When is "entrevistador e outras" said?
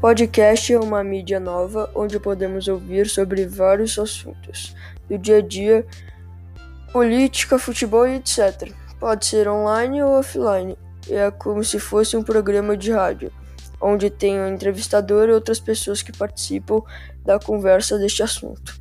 14.48-15.58